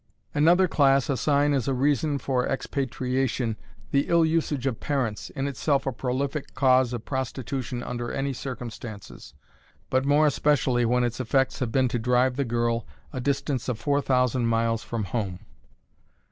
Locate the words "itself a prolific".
5.47-6.55